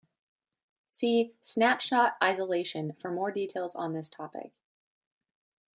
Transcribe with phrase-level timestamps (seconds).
[0.89, 4.51] See "snapshot isolation" for more details on this topic.